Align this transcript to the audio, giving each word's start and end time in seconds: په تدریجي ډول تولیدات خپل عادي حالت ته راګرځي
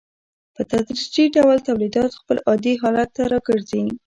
په 0.55 0.61
تدریجي 0.71 1.25
ډول 1.35 1.57
تولیدات 1.67 2.11
خپل 2.19 2.37
عادي 2.47 2.73
حالت 2.81 3.09
ته 3.15 3.23
راګرځي 3.33 3.83